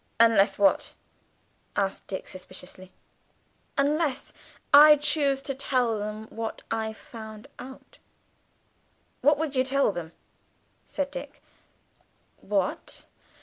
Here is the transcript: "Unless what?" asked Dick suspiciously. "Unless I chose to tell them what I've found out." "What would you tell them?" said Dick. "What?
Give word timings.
"Unless 0.19 0.57
what?" 0.57 0.95
asked 1.75 2.07
Dick 2.07 2.27
suspiciously. 2.27 2.91
"Unless 3.77 4.33
I 4.73 4.95
chose 4.95 5.43
to 5.43 5.53
tell 5.53 5.99
them 5.99 6.25
what 6.31 6.63
I've 6.71 6.97
found 6.97 7.47
out." 7.59 7.99
"What 9.21 9.37
would 9.37 9.55
you 9.55 9.63
tell 9.63 9.91
them?" 9.91 10.11
said 10.87 11.11
Dick. 11.11 11.39
"What? 12.37 13.05